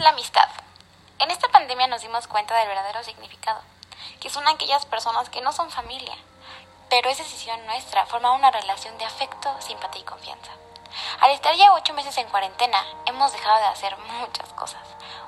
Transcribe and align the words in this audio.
La 0.00 0.10
amistad. 0.10 0.48
En 1.18 1.30
esta 1.30 1.48
pandemia 1.48 1.86
nos 1.86 2.00
dimos 2.00 2.26
cuenta 2.26 2.56
del 2.56 2.68
verdadero 2.68 3.04
significado, 3.04 3.60
que 4.18 4.30
son 4.30 4.48
aquellas 4.48 4.86
personas 4.86 5.28
que 5.28 5.42
no 5.42 5.52
son 5.52 5.70
familia, 5.70 6.16
pero 6.88 7.10
es 7.10 7.18
decisión 7.18 7.66
nuestra 7.66 8.06
formar 8.06 8.32
una 8.32 8.50
relación 8.50 8.96
de 8.96 9.04
afecto, 9.04 9.54
simpatía 9.60 10.00
y 10.00 10.04
confianza. 10.04 10.52
Al 11.20 11.32
estar 11.32 11.54
ya 11.54 11.74
ocho 11.74 11.92
meses 11.92 12.16
en 12.16 12.30
cuarentena, 12.30 12.82
hemos 13.04 13.30
dejado 13.32 13.58
de 13.58 13.66
hacer 13.66 13.94
muchas 13.98 14.48
cosas. 14.54 14.80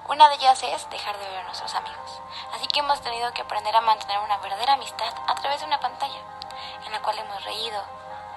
Una 0.09 0.31
de 0.31 0.37
ellas 0.37 0.63
es 0.63 0.89
dejar 0.89 1.19
de 1.19 1.29
ver 1.29 1.41
a 1.41 1.45
nuestros 1.45 1.75
amigos. 1.75 2.23
Así 2.55 2.67
que 2.69 2.81
hemos 2.81 3.03
tenido 3.03 3.31
que 3.35 3.43
aprender 3.43 3.77
a 3.77 3.83
mantener 3.83 4.21
una 4.21 4.39
verdadera 4.39 4.73
amistad 4.73 5.13
a 5.29 5.35
través 5.35 5.61
de 5.61 5.67
una 5.67 5.81
pantalla, 5.81 6.21
en 6.87 6.93
la 6.93 7.03
cual 7.03 7.19
hemos 7.19 7.45
reído, 7.45 7.85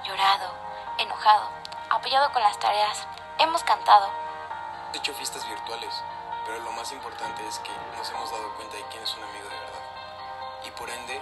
llorado, 0.04 0.54
enojado, 0.98 1.48
apoyado 1.90 2.30
con 2.34 2.44
las 2.44 2.60
tareas, 2.60 3.08
hemos 3.40 3.64
cantado. 3.64 4.10
hecho 4.94 5.14
fiestas 5.14 5.48
virtuales, 5.48 6.04
pero 6.46 6.60
lo 6.60 6.72
más 6.72 6.92
importante 6.92 7.46
es 7.48 7.60
que 7.60 7.72
nos 7.98 8.10
hemos 8.12 8.30
dado 8.32 8.54
cuenta 8.54 8.78
de 8.78 8.84
quién 8.84 9.02
es 9.04 9.14
un 9.16 9.24
amigo 9.24 9.50
de 9.50 9.60
verdad. 9.60 9.84
Y 10.64 10.72
por 10.72 10.90
ende, 10.90 11.22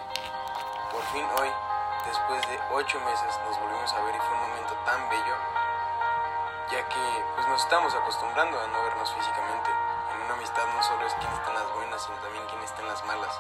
por 0.92 1.02
fin 1.12 1.26
hoy, 1.40 1.50
después 2.06 2.42
de 2.50 2.60
ocho 2.72 3.00
meses, 3.00 3.40
nos 3.48 3.60
volvimos 3.60 3.94
a 3.94 4.02
ver 4.02 4.16
y 4.16 4.20
fue 4.20 4.32
un 4.32 4.50
momento 4.50 4.74
tan 4.86 5.10
bello, 5.10 5.36
ya 6.72 6.88
que 6.90 7.26
pues 7.36 7.48
nos 7.48 7.64
estamos 7.64 7.96
acostumbrando 7.96 8.60
a 8.60 8.68
no 8.68 8.84
vernos 8.84 9.12
físicamente. 9.14 9.72
En 10.14 10.22
una 10.24 10.34
amistad 10.34 10.66
no 10.76 10.84
solo 10.84 11.08
es 11.08 11.14
quién 11.16 11.32
está 11.32 11.54
las 11.54 11.72
buenas, 11.74 12.02
sino 12.02 12.18
también 12.18 12.46
quién 12.48 12.62
está 12.62 12.82
en 12.82 12.88
las 12.90 13.04
malas. 13.06 13.40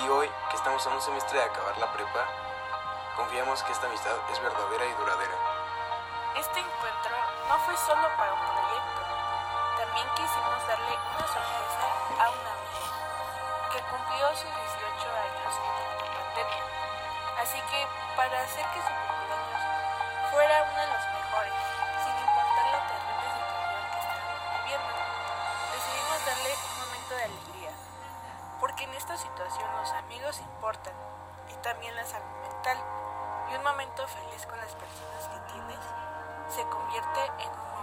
Y 0.00 0.08
hoy, 0.08 0.30
que 0.50 0.56
estamos 0.56 0.86
a 0.86 0.90
un 0.90 1.00
semestre 1.02 1.38
de 1.38 1.44
acabar 1.44 1.76
la 1.78 1.92
prepa, 1.92 2.26
confiamos 3.16 3.62
que 3.62 3.72
esta 3.72 3.86
amistad 3.86 4.16
es 4.32 4.40
verdadera 4.40 4.86
y 4.86 4.92
duradera. 4.94 5.36
Este 6.36 6.60
encuentro 6.60 7.16
no 7.48 7.58
fue 7.60 7.76
solo 7.76 8.08
para 8.16 8.32
un 8.32 8.40
proyecto, 8.40 9.03
también 9.94 10.14
quisimos 10.16 10.66
darle 10.66 10.90
una 10.90 11.22
sorpresa 11.22 11.86
a 12.18 12.26
una 12.26 12.50
amiga 12.50 12.90
que 13.70 13.78
cumplió 13.86 14.26
sus 14.34 14.50
18 14.50 15.06
años 15.06 15.54
en 15.54 15.70
la 15.70 16.10
pandemia. 16.10 16.64
Así 17.38 17.62
que 17.70 17.86
para 18.16 18.42
hacer 18.42 18.66
que 18.74 18.82
su 18.82 18.90
cumpleaños 18.90 19.62
fuera 20.34 20.66
uno 20.66 20.80
de 20.82 20.90
los 20.90 21.04
mejores, 21.14 21.54
sin 22.02 22.14
importar 22.26 22.66
la 22.74 22.80
terrible 22.90 23.26
situación 23.38 23.82
que 23.86 23.98
estábamos 24.02 24.42
viviendo, 24.58 24.94
decidimos 25.78 26.18
darle 26.26 26.50
un 26.58 26.74
momento 26.74 27.12
de 27.14 27.24
alegría, 27.30 27.72
porque 28.58 28.82
en 28.90 28.94
esta 28.94 29.16
situación 29.16 29.68
los 29.78 29.90
amigos 29.94 30.40
importan 30.40 30.94
y 31.50 31.54
también 31.62 31.94
la 31.94 32.04
salud 32.04 32.34
mental, 32.42 32.82
y 33.46 33.54
un 33.54 33.62
momento 33.62 34.08
feliz 34.08 34.42
con 34.46 34.58
las 34.58 34.74
personas 34.74 35.22
que 35.30 35.38
tienes 35.54 35.78
se 36.50 36.66
convierte 36.66 37.30
en 37.46 37.50
un 37.50 37.73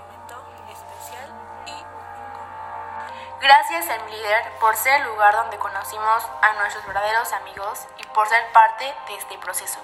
Gracias 3.42 3.90
a 3.90 3.98
mi 4.04 4.12
líder 4.12 4.54
por 4.60 4.76
ser 4.76 5.02
el 5.02 5.08
lugar 5.08 5.34
donde 5.34 5.58
conocimos 5.58 6.24
a 6.44 6.54
nuestros 6.54 6.86
verdaderos 6.86 7.34
amigos 7.34 7.88
y 7.98 8.04
por 8.04 8.30
ser 8.30 8.52
parte 8.52 8.86
de 9.08 9.16
este 9.16 9.36
proceso. 9.40 9.80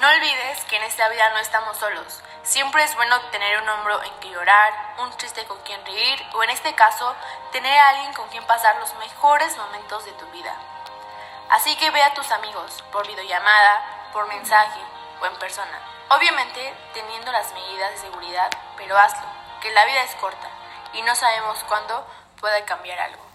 No 0.00 0.06
olvides 0.06 0.62
que 0.66 0.76
en 0.76 0.82
esta 0.82 1.08
vida 1.08 1.30
no 1.30 1.38
estamos 1.38 1.78
solos. 1.78 2.22
Siempre 2.42 2.84
es 2.84 2.94
bueno 2.96 3.18
tener 3.30 3.62
un 3.62 3.68
hombro 3.70 4.02
en 4.02 4.12
que 4.20 4.28
llorar, 4.28 4.74
un 4.98 5.16
chiste 5.16 5.46
con 5.46 5.58
quien 5.62 5.82
reír 5.86 6.22
o 6.34 6.42
en 6.42 6.50
este 6.50 6.74
caso 6.74 7.16
tener 7.52 7.72
a 7.72 7.88
alguien 7.88 8.12
con 8.12 8.28
quien 8.28 8.44
pasar 8.44 8.76
los 8.76 8.94
mejores 8.96 9.56
momentos 9.56 10.04
de 10.04 10.12
tu 10.12 10.26
vida. 10.26 10.54
Así 11.48 11.74
que 11.76 11.88
ve 11.88 12.02
a 12.02 12.12
tus 12.12 12.30
amigos 12.30 12.84
por 12.92 13.06
videollamada, 13.06 14.10
por 14.12 14.26
mensaje 14.26 14.80
o 15.22 15.26
en 15.26 15.38
persona. 15.38 15.80
Obviamente 16.10 16.74
teniendo 16.92 17.32
las 17.32 17.50
medidas 17.54 17.92
de 17.92 17.98
seguridad, 17.98 18.50
pero 18.76 18.98
hazlo, 18.98 19.26
que 19.62 19.70
la 19.70 19.86
vida 19.86 20.02
es 20.02 20.14
corta 20.16 20.50
y 20.92 21.00
no 21.00 21.14
sabemos 21.14 21.64
cuándo 21.64 22.04
puede 22.40 22.64
cambiar 22.64 22.98
algo. 22.98 23.29